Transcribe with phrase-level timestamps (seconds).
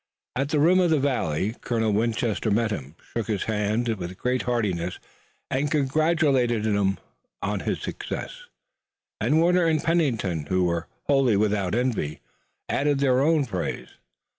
[0.35, 4.41] At the rim of the valley Colonel Winchester met him, shook his hand with great
[4.49, 4.97] heartiness,
[5.51, 6.97] and congratulated him
[7.43, 8.45] on his success,
[9.19, 12.19] and Warner and Pennington, who were wholly without envy,
[12.67, 13.89] added their own praise.